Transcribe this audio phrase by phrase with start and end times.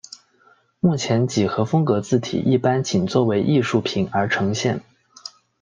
[0.79, 4.81] 目前几何风格字体一般仅作为艺术品而呈现。